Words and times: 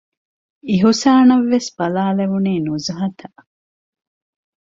އިޙުސާނަށް 0.69 1.47
ވެސް 1.51 1.69
ބަލާލެވުނީ 1.77 2.53
ނުޒުހަތަށް 2.65 3.39